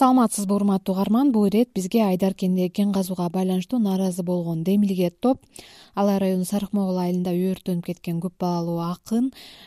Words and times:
саламатсызбы 0.00 0.54
урматтуу 0.54 0.94
угарман 0.94 1.28
бул 1.30 1.44
ирет 1.44 1.74
бизге 1.76 2.00
айдаркендеги 2.00 2.72
кен 2.72 2.92
казууга 2.92 3.28
байланыштуу 3.28 3.78
нааразы 3.78 4.22
болгон 4.22 4.62
демилге 4.64 5.10
топ. 5.10 5.42
Ала 5.94 6.12
ай 6.12 6.18
району 6.20 6.44
сарык 6.44 6.72
могул 6.72 6.96
айылында 6.96 7.34
өрттөнүп 7.34 7.84
кеткен 7.84 8.20
көп 8.22 8.32
балалуу 8.40 8.78
акын 8.80 9.26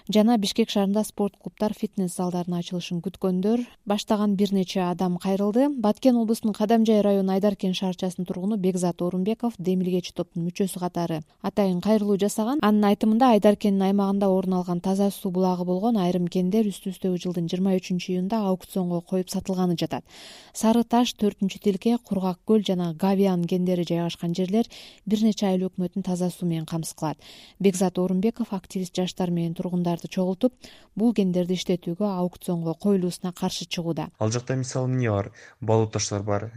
жана 0.10 0.38
бишкек 0.40 0.72
шаарында 0.72 1.04
спорт 1.04 1.36
клубдар 1.38 1.76
фитнес 1.78 2.16
залдарынын 2.16 2.64
ачылышын 2.64 3.04
күткөндөр. 3.06 3.62
Баштаган 3.86 4.34
бир 4.36 4.54
нече 4.54 4.82
адам 4.82 5.18
кайрылды. 5.18 5.68
Баткен 5.70 6.18
облусунун 6.18 6.56
кадамжай 6.56 7.02
району 7.02 7.34
айдаркен 7.34 7.76
шаарчасынын 7.76 8.26
тургуну 8.26 8.58
бекзат 8.58 9.02
орунбеков 9.04 9.54
демилгечи 9.60 10.16
топтун 10.16 10.48
мүчөсү 10.48 10.80
катары. 10.80 11.22
Атайын 11.44 11.82
кайрылуу 11.82 12.18
жасаган. 12.18 12.64
Анын 12.64 12.90
айтымында 12.90 13.36
айдаркендин 13.36 13.84
аймагында 13.92 14.32
орун 14.32 14.58
алган 14.64 14.82
таза 14.82 15.12
суу 15.12 15.32
булагы 15.32 15.68
болгон 15.68 15.98
айрым 15.98 16.28
кендер 16.28 16.72
үстүбүздөгү 16.72 17.22
жылдын 17.28 17.52
жыйырма 17.52 17.76
үчүнчү 17.78 18.16
июнда 18.16 18.42
аукционго 18.48 19.02
коюп 19.02 19.30
сатылганы 19.30 19.76
жатат 19.78 20.08
сары 20.54 20.84
таш 20.84 21.14
төртүнчү 21.22 21.60
тилке 21.64 21.98
кургак 21.98 22.40
көл 22.48 22.64
жана 22.66 22.94
гавиан 22.94 23.46
кендери 23.46 23.86
жайгашкан 23.90 24.36
жерлер 24.38 24.70
бир 25.06 25.24
нече 25.24 25.48
айыл 25.48 25.68
өкмөтүн 25.70 26.06
таза 26.06 26.30
суу 26.30 26.48
менен 26.50 26.66
камсыз 26.66 26.94
кылат 27.00 27.18
бекзат 27.60 27.98
орунбеков 27.98 28.54
активист 28.54 28.96
жаштар 28.96 29.32
менен 29.32 29.54
тургундарды 29.54 30.08
чогултуп 30.08 30.54
бул 30.96 31.14
кендерди 31.14 31.58
иштетүүгө 31.60 32.06
аукционго 32.06 32.76
коюлуусуна 32.76 33.34
каршы 33.34 33.66
чыгууда. 33.66 34.10
Ал 34.20 34.32
жакта 34.32 34.56
мисалы 34.56 34.92
эмне 34.92 35.10
бар? 35.10 35.32
Балуу 35.62 35.88
таштар 35.90 36.24
бар 36.24 36.52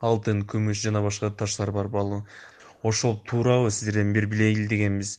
алтын 0.00 0.44
күмүш 0.44 0.82
жана 0.84 1.00
башка 1.02 1.30
таштар 1.30 1.72
бар 1.72 1.88
балуу 1.88 2.24
ошол 2.84 3.16
туурабы 3.24 3.70
сиздерден 3.70 4.12
бир 4.12 4.26
билейли 4.28 4.68
дегенбиз. 4.68 5.18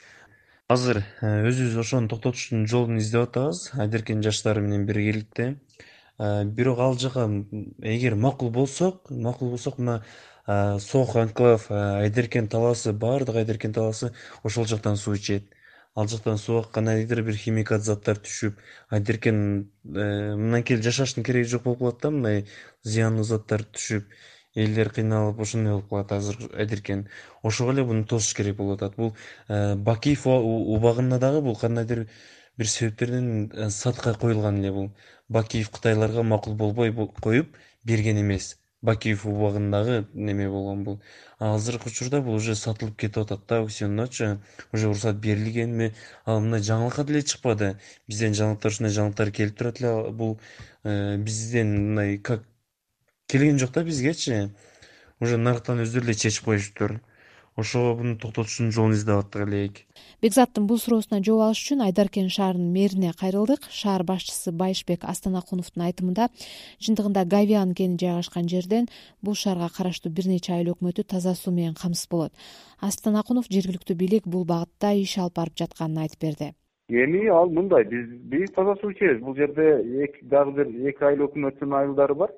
Азыр 0.70 1.02
өзүбүз 1.22 1.78
ошону 1.82 2.10
токтотуштун 2.10 2.68
жолун 2.70 3.00
издеп 3.02 3.28
атабыз. 3.28 3.72
Айдаркен 3.74 4.22
жаштары 4.26 4.62
менен 4.62 4.86
биргеликте. 4.86 5.48
Э, 5.50 5.65
бирок 6.18 6.80
ал 6.80 6.98
жака 6.98 7.28
эгер 7.82 8.16
макул 8.16 8.50
болсок 8.50 9.10
макул 9.10 9.50
болсок 9.50 9.78
мына 9.78 10.04
э, 10.48 10.80
сок 10.80 11.16
анклав 11.16 11.70
э, 11.70 11.74
айдаркен 12.04 12.48
талаасы 12.48 12.94
баардык 12.94 13.36
айдаркен 13.36 13.74
талаасы 13.74 14.14
ошол 14.44 14.66
жактан 14.66 14.96
суу 14.98 15.16
ичет. 15.16 15.44
Ал 15.96 16.08
жактан 16.08 16.38
сууга 16.38 16.70
кандайдыр 16.72 17.22
бир 17.24 17.36
химикат 17.36 17.84
заттар 17.84 18.18
түшүп 18.18 18.58
айдаркен 18.90 19.70
мындан 19.84 20.64
кийин 20.64 20.82
жашаштын 20.84 21.24
кереги 21.24 21.48
жок 21.48 21.64
болуп 21.64 21.80
калат 21.80 22.02
да 22.02 22.12
мындай 22.12 22.46
зыяндуу 22.84 23.24
заттар 23.24 23.64
түшүп 23.64 24.04
элдер 24.56 24.90
кыйналып 24.90 25.40
ошондой 25.40 25.74
болуп 25.74 25.90
калат 25.90 26.12
азыр 26.12 26.50
айдаркен 26.52 27.08
ошого 27.44 27.72
эле 27.72 27.84
буну 27.84 28.04
тосуш 28.06 28.36
керек 28.36 28.58
болуп 28.58 28.82
атат. 28.82 28.96
Бул 28.98 29.16
бакиев 29.48 30.28
убагында 30.28 31.20
дагы 31.20 31.42
бул 31.42 31.56
кандайдыр 31.56 32.08
бир 32.58 32.68
себептерден 32.68 33.70
сатка 33.70 34.14
коюлган 34.14 34.60
эле 34.60 34.72
бул. 34.72 34.92
Бакиев 35.30 35.70
кытайларга 35.70 36.24
макул 36.24 36.56
болбой 36.56 36.94
коюп 37.22 37.58
берген 37.84 38.22
эмес. 38.22 38.58
Бакиев 38.82 39.26
убагындагы 39.26 40.08
неме 40.14 40.48
болгон 40.50 40.84
бул. 40.84 41.02
Азыркы 41.40 41.90
учурда 41.90 42.22
бул 42.22 42.36
уже 42.36 42.56
сатылып 42.56 42.98
кетип 42.98 43.18
атат 43.24 43.48
да 43.48 43.58
аукциондочу 43.60 44.42
уже 44.72 44.88
уруксат 44.88 45.18
берилгенби 45.18 45.94
ал 46.26 46.40
мындай 46.40 46.62
жаңылыкка 46.62 47.06
деле 47.06 47.24
чыкпады. 47.24 47.72
Бизден 48.08 48.38
жаңылыктар 48.38 48.72
ушундай 48.72 48.94
жаңылыктар 48.94 49.32
келип 49.32 49.58
турат 49.58 49.82
эле. 49.82 50.12
Бул 50.12 50.40
э, 50.84 51.18
бизден 51.18 51.74
мындай 51.74 52.18
как 52.20 52.46
келген 53.28 53.60
жок 53.60 53.72
да 53.72 53.84
бизгечи. 53.84 54.54
Уже 55.20 55.38
нарыктан 55.38 55.82
өздөрү 55.82 56.06
эле 56.06 56.14
чечип 56.14 56.46
коюшуптур 56.46 57.00
ошого 57.56 57.96
буну 57.96 58.18
токтотуштун 58.18 58.72
жолун 58.72 58.94
издеп 58.94 59.24
аттык 59.24 59.48
элек. 59.48 59.80
Бекзаттын 60.22 60.68
бул 60.68 60.80
суроосуна 60.80 61.22
жооп 61.24 61.46
алыш 61.46 61.62
үчүн 61.64 61.84
айдаркен 61.86 62.28
шаарынын 62.30 62.74
мэрине 62.76 63.14
кайрылдык. 63.16 63.70
Шаар 63.72 64.04
башчысы 64.04 64.52
байышбек 64.52 65.06
астанакуновдун 65.08 65.86
айтымында 65.88 66.28
чындыгында 66.84 67.24
гавиан 67.26 67.74
кени 67.74 67.98
жайгашкан 68.02 68.50
жерден 68.52 68.90
бул 69.22 69.36
шаарга 69.40 69.70
караштуу 69.78 70.12
бир 70.12 70.28
нече 70.28 70.54
айыл 70.54 70.74
өкмөтү 70.76 71.08
таза 71.08 71.36
суу 71.36 71.54
менен 71.54 71.76
камсыз 71.80 72.10
болот. 72.12 72.34
Астанакунов 72.82 73.48
жергиликтүү 73.50 73.96
бийлик 73.96 74.28
бул 74.28 74.44
багытта 74.44 74.92
иш 75.00 75.18
алып 75.18 75.40
барып 75.40 75.56
жатканын 75.64 76.04
айтып 76.04 76.28
берди. 76.28 76.52
Эми 76.90 77.28
ал 77.32 77.50
мындай 77.50 77.84
биз 77.88 78.12
биз 78.32 78.52
таза 78.52 78.76
суу 78.82 78.92
ичебиз. 78.92 79.24
Бул 79.24 79.36
жерде 79.36 80.12
дагы 80.22 80.52
бир 80.60 80.68
эки 80.92 81.04
айыл 81.04 81.30
өкмөтүнүн 81.30 81.80
айылдары 81.80 82.16
бар. 82.16 82.36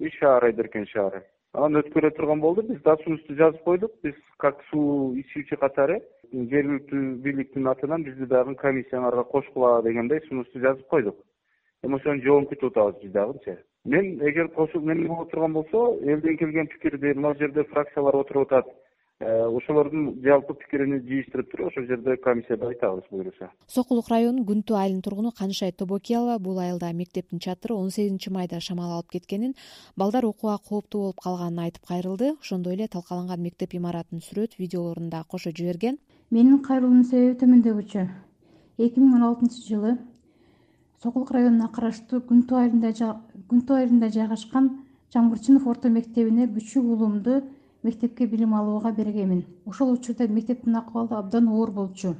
Үч 0.00 0.16
шаар 0.18 0.48
айдаркен 0.48 0.88
шаары 0.90 1.22
анан 1.54 1.80
өткөрө 1.82 2.10
турган 2.16 2.40
болду. 2.40 2.62
Биз 2.68 2.80
досуубузду 2.82 3.36
жазып 3.40 3.62
койдук. 3.64 3.92
Биз 4.04 4.16
как 4.38 4.62
суу 4.70 5.14
ичүүчү 5.22 5.60
катары 5.60 6.00
жергиликтүү 6.32 7.04
бийликтин 7.24 7.68
атынан 7.70 8.04
бизди 8.06 8.26
дагы 8.26 8.56
комиссияңарга 8.62 9.24
кошкула 9.34 9.76
дегендей 9.82 10.20
сунушту 10.28 10.60
жазып 10.66 10.88
койдук. 10.88 11.16
Эми 11.84 12.00
ошонун 12.00 12.24
жообун 12.26 12.50
күтүп 12.50 12.72
атабыз 12.72 13.02
биз 13.02 13.12
дагычы 13.12 13.58
мен 13.84 14.18
эгер 14.28 14.48
кошуп 14.48 14.82
эмне 14.82 15.08
боло 15.08 15.26
турган 15.26 15.52
болсо 15.52 15.98
элден 16.02 16.36
келген 16.36 16.66
пикирди 16.66 17.12
мына 17.14 17.34
жерде 17.38 17.64
фракциялар 17.64 18.16
отуруп 18.16 18.52
атат 18.52 18.66
ошолордун 19.20 20.20
жалпы 20.22 20.54
пикирин 20.58 20.98
жыйыштырып 21.06 21.50
туруп 21.50 21.68
ошол 21.68 21.86
жерде 21.86 22.16
комиссияда 22.16 22.68
айтабыз 22.68 23.04
буюрса 23.10 23.50
сокулук 23.68 24.08
районунун 24.10 24.46
күнтүү 24.48 24.76
айылынын 24.76 25.02
тургуну 25.06 25.30
канышай 25.30 25.72
тобокиялова 25.72 26.38
бул 26.38 26.58
айылда 26.58 26.92
мектептин 26.92 27.38
чатыры 27.38 27.74
он 27.74 27.90
сегизинчи 27.90 28.30
майда 28.30 28.60
шамал 28.60 28.92
алып 28.92 29.10
кеткенин 29.12 29.54
балдар 29.96 30.26
окууга 30.26 30.58
кооптуу 30.68 31.14
болуп 31.14 31.20
калганын 31.20 31.58
айтып 31.64 31.86
кайрылды. 31.86 32.34
Ошондой 32.40 32.74
эле 32.74 32.88
талкаланган 32.88 33.40
мектеп 33.40 33.74
имаратынын 33.74 34.22
сүрөт 34.22 34.58
видеолорун 34.58 35.10
да 35.10 35.24
кошо 35.28 35.50
жиберген. 35.50 35.98
Менин 36.30 36.58
кайрылуумдун 36.58 37.04
себеби 37.04 37.38
төмөндөгүчө 37.42 38.06
эки 38.78 39.00
миң 39.00 39.14
он 39.14 39.22
алтынчы 39.28 39.62
жылы 39.68 39.98
сокулук 41.02 41.30
районуна 41.30 41.68
караштуу 41.68 42.20
күнтүү 42.28 42.58
айылында 42.58 42.90
күнтүү 43.50 43.76
айылында 43.76 44.08
жайгашкан 44.10 44.70
жамгырчынов 45.14 45.68
орто 45.68 45.88
мектебине 45.88 46.48
күчүк 46.48 46.82
уулумду 46.82 47.42
мектепке 47.84 48.26
билим 48.26 48.54
алууга 48.54 48.92
бергенмин. 48.92 49.44
Ошол 49.66 49.92
учурда 49.92 50.26
мектептин 50.28 50.76
акыбалы 50.76 51.16
абдан 51.18 51.48
оор 51.48 51.70
болчу. 51.70 52.16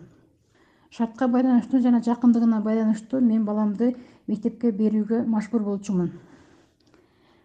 Шартка 0.91 1.29
байланыштуу 1.29 1.81
жана 1.81 2.01
жакындыгына 2.01 2.61
байланыштуу 2.63 3.21
мен 3.21 3.45
баламды 3.45 3.97
мектепке 4.27 4.71
берүүгө 4.71 5.25
мажбур 5.27 5.63
болчумун. 5.63 6.13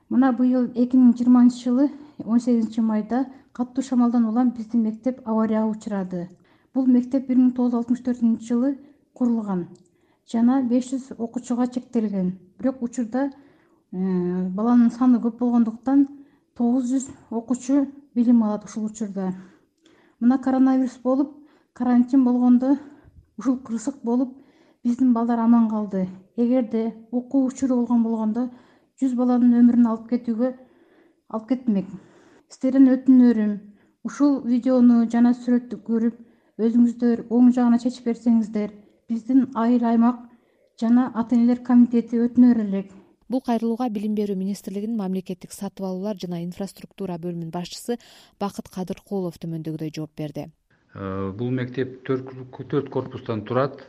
Мына 0.09 0.31
быйыл 0.33 0.69
эки 0.75 0.97
миң 0.97 1.15
жыйырманчы 1.17 1.63
жылы 1.63 1.89
он 2.25 2.39
сегизинчи 2.39 2.81
майда 2.81 3.25
катуу 3.53 3.83
шамалдан 3.83 4.25
улам 4.25 4.51
биздин 4.51 4.83
мектеп 4.83 5.21
аварияга 5.25 5.69
учурады. 5.71 6.29
Бул 6.73 6.85
мектеп 6.85 7.27
бир 7.27 7.37
миң 7.37 7.53
тогуз 7.55 7.71
жүз 7.71 7.79
алтымыш 7.81 8.03
төртүнчү 8.05 8.47
жылы 8.53 8.77
курулган 9.13 9.67
жана 10.31 10.61
беш 10.61 10.91
жүз 10.91 11.09
окуучуга 11.17 11.67
чектелген. 11.73 12.33
Бирок 12.59 12.81
учурда 12.83 13.29
э, 13.29 14.49
баланын 14.49 14.91
саны 14.91 15.17
көп 15.23 15.39
болгондуктан 15.39 16.05
тогуз 16.57 16.91
жүз 16.91 17.07
окуучу 17.31 17.87
билим 18.15 18.43
алат 18.43 18.65
ушул 18.65 18.85
учурда. 18.85 19.33
Мына 20.19 20.37
коронавирус 20.37 20.97
болуп 21.03 21.35
карантин 21.73 22.23
болгондо 22.23 22.77
ушул 23.37 23.57
кырсык 23.57 24.01
болуп 24.03 24.37
биздин 24.83 25.13
балдар 25.13 25.39
аман 25.39 25.69
калды. 25.69 26.07
Эгерде 26.37 26.93
окуу 27.11 27.47
учуру 27.47 27.75
болгон 27.75 28.03
болгондо 28.03 28.49
жүз 28.99 29.13
баланын 29.15 29.55
өмүрүн 29.61 29.87
алып 29.87 30.09
кетүүгө 30.11 30.47
алып 31.29 31.45
кетмек 31.51 31.91
сиздерден 32.49 32.89
өтүнөрүм 32.95 33.51
ушул 34.09 34.33
видеону 34.49 34.97
жана 35.13 35.31
сүрөттү 35.37 35.77
көрүп 35.89 36.65
өзүңүздөр 36.65 37.21
оң 37.37 37.51
жагына 37.57 37.79
чечип 37.83 38.09
берсеңиздер 38.09 38.73
биздин 39.11 39.45
айыл 39.63 39.85
аймак 39.91 40.25
жана 40.83 41.05
ата 41.21 41.37
энелер 41.37 41.61
комитети 41.69 42.19
өтүнөр 42.25 42.63
элек 42.65 42.91
бул 43.29 43.43
кайрылууга 43.45 43.89
билим 43.93 44.15
берүү 44.17 44.35
министрлигинин 44.37 44.97
мамлекеттик 44.97 45.53
сатып 45.53 45.85
алуулар 45.85 46.17
жана 46.17 46.41
инфраструктура 46.41 47.19
бөлүмүнүн 47.21 47.51
башчысы 47.53 47.99
бакыт 48.41 48.71
кадыркулов 48.73 49.37
төмөндөгүдөй 49.43 49.93
жооп 49.95 50.15
берди. 50.17 50.47
Э, 50.95 51.31
бул 51.37 51.51
мектеп 51.53 52.01
төрт 52.07 52.89
корпустан 52.89 53.45
турат. 53.45 53.83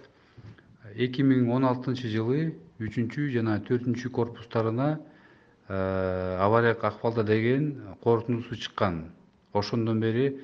Эки 0.95 1.25
миң 1.25 1.49
он 1.55 1.65
алтынчы 1.65 2.11
жылы 2.13 2.51
үчүнчү 2.85 3.31
жана 3.33 3.57
төртүнчү 3.65 4.11
корпустарына 4.13 4.91
э, 4.99 6.37
авариялык 6.45 6.85
акыбалда 6.85 7.25
деген 7.25 7.97
корутундусу 8.05 8.57
чыккан. 8.57 9.07
Ошондон 9.55 10.01
бери 10.01 10.37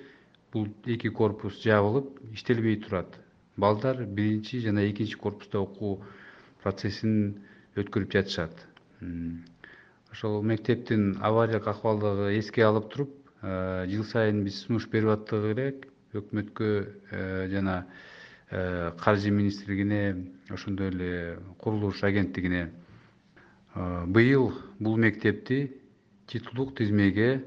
бул 0.53 0.69
эки 0.87 1.11
корпус 1.11 1.61
жабылып 1.61 2.17
иштелбей 2.33 2.81
турат. 2.81 3.19
Балдар 3.57 4.07
биринчи 4.07 4.61
жана 4.61 4.89
экинчи 4.89 5.19
корпуста 5.21 5.61
окуу 5.61 6.01
процессин 6.63 7.43
өткөрүп 7.77 8.17
жатышат 8.17 8.65
ошол 10.13 10.43
мектептин 10.43 11.19
авариялык 11.21 11.67
акыбалдыгы 11.69 12.39
эске 12.39 12.65
алып 12.65 12.89
туруп 12.93 13.11
э, 13.43 13.87
жыл 13.91 14.05
сайын 14.05 14.45
биз 14.45 14.63
сунуш 14.65 14.89
берип 14.89 15.11
аттык 15.13 15.45
элек 15.53 15.87
өкмөткө 16.17 16.71
э, 17.11 17.49
жана 17.53 17.87
э, 18.51 18.93
каржы 18.99 19.31
министрлигине 19.31 20.33
ошондой 20.49 20.89
эле 20.89 21.39
курулуш 21.59 22.03
агенттигине. 22.03 22.71
Быйыл 23.75 24.55
бул 24.79 24.97
мектепти 24.97 25.77
титулдук 26.27 26.79
тизмеге 26.79 27.45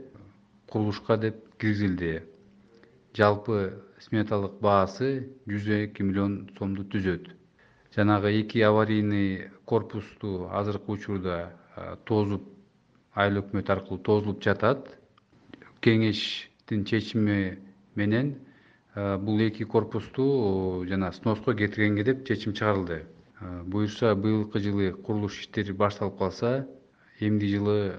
курулушка 0.67 1.17
деп 1.17 1.57
киргизилди. 1.57 2.21
Жалпы 3.17 3.81
сметалык 3.99 4.59
баасы 4.61 5.31
жүз 5.47 5.71
эки 5.79 6.05
миллион 6.05 6.51
сомду 6.59 6.85
түзөт 6.85 7.31
жанагы 7.95 8.41
эки 8.41 8.59
аварийный 8.59 9.49
корпусту 9.65 10.49
азыркы 10.51 10.91
учурда 10.91 11.53
тозуп 12.05 12.43
айыл 13.13 13.41
өкмөт 13.41 13.69
аркылуу 13.69 13.99
тозулуп 13.99 14.43
жатат. 14.43 14.97
Кеңештин 15.81 16.85
чечими 16.85 17.59
менен 17.95 18.35
бул 18.95 19.39
эки 19.39 19.63
корпусту 19.63 20.85
жана 20.87 21.11
сноско 21.11 21.53
кетиргенге 21.53 22.03
деп 22.03 22.25
чечим 22.27 22.53
чыгарылды. 22.53 23.05
Буюрса 23.39 24.15
быйылкы 24.15 24.59
жылы 24.59 24.91
курулуш 24.93 25.39
иштери 25.41 25.71
башталып 25.71 26.17
калса 26.17 26.67
эмки 27.19 27.45
жылы 27.45 27.95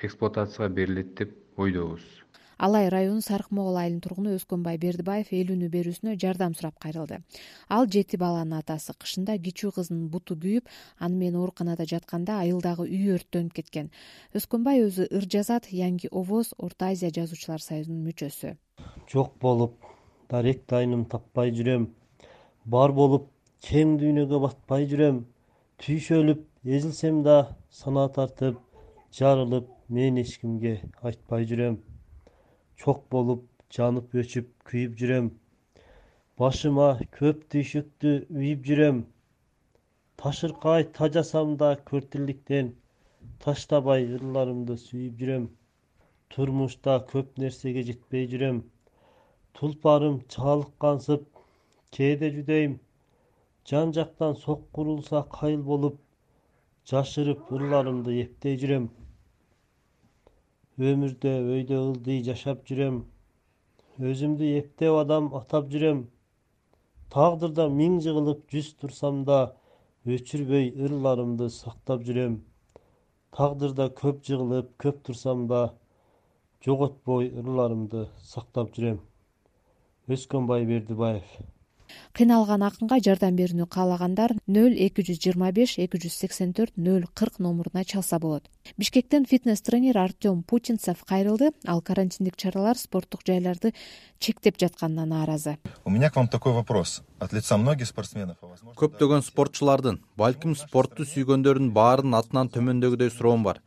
эксплуатацияга 0.00 0.72
берилет 0.72 1.14
деп 1.14 1.36
ойдобуз 1.56 2.02
алай 2.58 2.88
району 2.88 3.20
сарык 3.20 3.50
могул 3.50 3.76
айылынын 3.76 4.00
тургуну 4.04 4.34
өскөнбай 4.38 4.78
бердибаев 4.78 5.32
эл 5.32 5.52
үнү 5.54 5.68
берүүсүнө 5.72 6.14
жардам 6.20 6.54
сурап 6.54 6.78
кайрылды. 6.82 7.20
Ал 7.68 7.86
жети 7.86 8.18
баланын 8.20 8.58
атасы 8.60 8.94
кышында 8.98 9.36
кичүү 9.38 9.72
кызынын 9.78 10.08
буту 10.12 10.36
күйүп 10.36 10.70
аны 10.98 11.18
менен 11.18 11.40
ооруканада 11.40 11.86
жатканда 11.88 12.38
айылдагы 12.44 12.86
үй 12.86 13.14
өрттөнүп 13.16 13.54
кеткен. 13.58 13.90
Өскөнбай 14.34 14.84
өзү 14.86 15.08
ыр 15.10 15.28
жазат 15.30 15.70
yangi 15.72 16.10
овоз 16.10 16.54
орто 16.58 16.90
азия 16.92 17.10
жазуучулар 17.10 17.60
союзунун 17.60 18.04
мүчөсү. 18.08 18.56
Жок 19.10 19.38
болуп 19.40 19.78
дарек 20.30 20.64
дайыным 20.70 21.04
таппай 21.06 21.52
жүрөм. 21.54 21.88
Бар 22.64 22.92
болуп 22.92 23.30
кең 23.64 23.98
дүйнөгө 24.00 24.40
батпай 24.46 24.88
жүрөм. 24.90 25.24
Түйшөлүп 25.82 26.44
эзилсем 26.64 27.22
да 27.26 27.56
санаа 27.70 28.08
тартып 28.08 28.60
жарылып 29.18 29.68
мен 29.88 30.16
эч 30.22 30.38
кимге 30.40 30.78
айтпай 31.02 31.44
жүрөм 31.50 31.76
чок 32.82 33.02
болуп 33.14 33.42
жанып 33.76 34.14
өчүп 34.20 34.48
күйүп 34.70 34.94
жүрөм. 35.00 35.28
Башыма 36.40 36.86
көп 37.18 37.42
түйшүктү 37.54 38.14
үйүп 38.38 38.64
жүрөм. 38.70 38.96
Ташыркай 40.22 40.86
тажасам 40.98 41.52
да 41.60 41.68
көртиликтен 41.90 42.72
таштабай 43.44 44.08
ырларымды 44.16 44.78
сүйүп 44.86 45.20
жүрөм. 45.22 45.46
Турмушта 46.34 46.96
көп 47.12 47.38
нерсеге 47.44 47.84
жетпей 47.90 48.26
жүрөм. 48.34 48.60
Тулпарым 49.58 50.18
чаалыккансып 50.36 51.28
кээде 51.98 52.32
жүдөйм. 52.38 52.78
Жан 53.70 53.94
жактан 54.00 54.34
сокку 54.46 54.82
урулса 54.84 55.22
кайыл 55.38 55.62
болуп 55.70 56.02
жашырып 56.90 57.54
ырларымды 57.58 58.20
эптей 58.26 58.58
жүрөм 58.64 58.90
өмүрдө 60.74 61.32
өйдө 61.54 61.76
ылдый 61.80 62.22
жашап 62.26 62.64
жүрөм. 62.66 62.96
Өзүмдү 64.02 64.48
эптеп 64.58 64.96
адам 64.98 65.28
атап 65.38 65.68
жүрөм. 65.70 66.00
Тагдырда 67.14 67.68
миң 67.70 68.00
жыгылып 68.02 68.42
жүз 68.50 68.72
турсам 68.80 69.22
да 69.28 69.38
өчүрбөй 70.16 70.72
ырларымды 70.74 71.46
сактап 71.54 72.02
жүрөм. 72.08 72.40
Тагдырда 73.38 73.86
көп 74.02 74.26
жыгылып 74.26 74.74
көп 74.82 75.00
турсам 75.06 75.46
да 75.46 75.62
жоготпой 76.66 77.30
ырларымды 77.30 78.08
сактап 78.34 78.74
жүрөм. 78.74 78.98
Өскөнбай 80.10 80.66
бердибаев 80.66 81.38
кыйналган 82.12 82.62
акынга 82.66 83.00
жардам 83.00 83.36
берүүнү 83.36 83.66
каалагандар 83.68 84.36
нөл 84.46 84.74
эки 84.86 85.04
жүз 85.06 85.20
жыйырма 85.24 85.52
беш 85.52 85.78
эки 85.78 86.00
жүз 86.02 86.18
сексен 86.24 86.52
төрт 86.52 86.76
нөл 86.76 87.06
кырк 87.14 87.38
номуруна 87.38 87.84
чалса 87.84 88.18
болот. 88.18 88.44
Бишкектен 88.76 89.26
фитнес 89.26 89.62
тренер 89.62 89.98
артем 89.98 90.42
путинцев 90.42 91.04
кайрылды. 91.04 91.52
Ал 91.66 91.82
карантиндик 91.82 92.36
чаралар 92.36 92.78
спорттук 92.78 93.20
жайларды 93.26 93.74
чектеп 94.18 94.58
жатканына 94.58 95.04
нааразы 95.04 95.58
у 95.84 95.90
меня 95.90 96.10
к 96.10 96.16
вам 96.16 96.28
такой 96.28 96.52
вопрос. 96.52 97.02
От 97.18 97.32
лица 97.32 97.56
многих 97.56 97.86
спортсменов 97.86 98.36
көптөгөн 98.76 99.22
спортчулардын 99.22 100.00
балким 100.16 100.56
спортту 100.56 101.04
сүйгөндөрдүн 101.04 101.72
баарынын 101.72 102.18
атынан 102.18 102.50
төмөндөгүдөй 102.54 103.10
суроом 103.10 103.44
бар. 103.44 103.60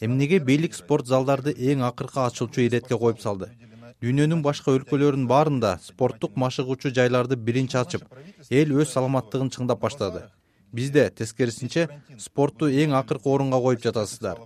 Эмнеге 0.00 0.38
бийлик 0.38 0.74
спорт 0.74 1.06
залдарды 1.06 1.54
эң 1.56 1.82
акыркы 1.88 2.20
ачылчу 2.26 2.62
иретке 2.66 2.98
коюп 2.98 3.20
салды 3.20 3.50
дүйнөнүн 4.02 4.42
башка 4.44 4.72
өлкөлөрүнүн 4.74 5.28
баарында 5.30 5.76
спорттук 5.82 6.34
машыгуучу 6.40 6.90
жайларды 6.96 7.36
биринчи 7.36 7.78
ачып 7.80 8.02
эл 8.50 8.72
өз 8.80 8.90
саламаттыгын 8.92 9.52
чыңдап 9.54 9.80
баштады. 9.84 10.24
Бизде 10.74 11.04
тескерисинче 11.14 11.86
спортту 12.18 12.66
эң 12.66 12.96
акыркы 12.98 13.30
орунга 13.30 13.60
коюп 13.62 13.84
жатасыздар. 13.84 14.40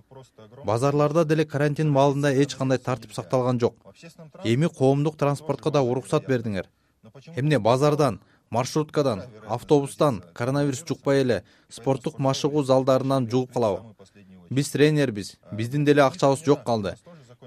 Базарларда 0.65 1.25
деле 1.25 1.45
карантин 1.45 1.89
маалында 1.89 2.31
эч 2.43 2.55
кандай 2.55 2.77
тартип 2.77 3.13
сакталган 3.13 3.59
жок. 3.59 3.75
Эми 4.43 4.69
коомдук 4.69 5.17
транспортко 5.17 5.71
да 5.71 5.81
уруксат 5.81 6.29
бердиңер. 6.29 6.69
Эмне 7.35 7.59
базардан 7.59 8.19
маршруткадан 8.51 9.23
автобустан 9.47 10.21
коронавирус 10.33 10.85
жукпай 10.87 11.21
эле 11.21 11.43
спорттук 11.69 12.19
машыгуу 12.19 12.63
залдарынан 12.63 13.29
жугуп 13.29 13.53
калабы? 13.53 13.95
Биз 14.49 14.69
тренербиз 14.69 15.37
биздин 15.51 15.85
деле 15.85 16.03
акчабыз 16.03 16.45
жок 16.45 16.63
калды 16.63 16.95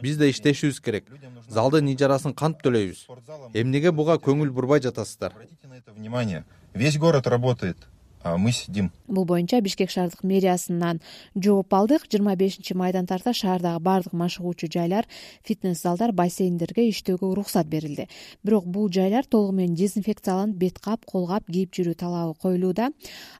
биз 0.02 0.18
да 0.18 0.28
иштешибиз 0.28 0.80
керек. 0.80 1.06
Залдын 1.48 1.88
ижарасын 1.94 2.34
кантип 2.34 2.66
төлөйбүз? 2.66 3.06
Эмнеге 3.54 3.92
буга 3.92 4.18
көңүл 4.18 4.50
бурбай 4.50 4.82
жатасыздар? 4.82 5.32
Обратите 5.32 5.68
на 5.68 5.78
это 5.78 5.92
внимание. 5.92 6.44
Весь 6.74 6.98
город 6.98 7.26
работает 7.26 7.76
мы 8.24 8.52
сидим. 8.52 8.90
Бул 9.06 9.24
боюнча 9.24 9.60
бишкек 9.60 9.90
шаардык 9.90 10.22
мэриясынан 10.22 11.00
жооп 11.34 11.74
алдык. 11.74 12.06
Жыйырма 12.10 12.36
бешинчи 12.36 12.74
майдан 12.74 13.06
тарта 13.06 13.32
шаардагы 13.32 13.80
баардык 13.80 14.12
машыгуучу 14.12 14.68
жайлар 14.72 15.06
фитнес 15.44 15.82
залдар 15.82 16.12
бассейндерге 16.12 16.88
иштөөгө 16.90 17.26
уруксат 17.32 17.66
берилди. 17.66 18.08
Бирок 18.42 18.66
бул 18.66 18.88
жайлар 18.90 19.26
толугу 19.26 19.52
менен 19.52 19.74
дезинфекцияланып 19.74 20.56
бет 20.56 20.78
кап 20.78 21.04
кол 21.04 21.26
кап 21.28 21.46
кийип 21.46 21.74
жүрүү 21.74 21.94
талабы 21.94 22.34
коюлууда. 22.40 22.90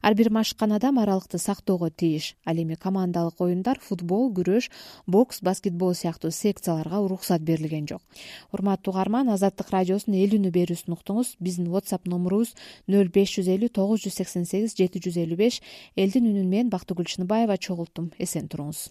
Ар 0.01 0.13
бир 0.13 0.29
машыккан 0.29 0.73
адам 0.73 0.99
аралыкты 0.99 1.37
сактоого 1.37 1.89
тийиш. 1.89 2.35
Ал 2.45 2.55
эми 2.55 2.75
командалык 2.75 3.41
оюндар 3.41 3.79
футбол 3.79 4.31
күрөш 4.31 4.69
бокс 5.07 5.41
баскетбол 5.41 5.95
сыяктуу 5.95 6.31
секцияларга 6.31 6.99
уруксат 6.99 7.41
берилген 7.41 7.87
жок. 7.87 8.01
Урматтуу 8.51 8.93
угарман 8.93 9.29
азаттык 9.29 9.71
радиосунун 9.71 10.19
эл 10.21 10.37
үнү 10.37 10.51
берүүсүн 10.53 10.93
уктуңуз. 10.93 11.35
Биздин 11.39 11.71
whatsapp 11.73 12.05
номурубуз 12.05 12.53
нөл 12.87 13.09
беш 13.09 13.37
жүз 13.39 13.49
элүү 13.55 13.71
тогуз 13.73 14.03
жүз 14.05 14.19
сексен 14.21 14.45
сегиз 14.45 14.72
жети 14.77 15.03
жүз 15.03 15.21
элүү 15.25 15.39
беш 15.39 15.61
элдин 15.95 16.31
үнүн 16.31 16.49
мен 16.49 16.73
бактыгүл 16.73 17.07
чыныбаева 17.09 17.57
чогулттум. 17.57 18.11
Эсен 18.19 18.49
туруңуз 18.51 18.89